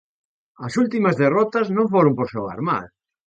[0.65, 2.85] As últimas derrotas non foron por xogar mal.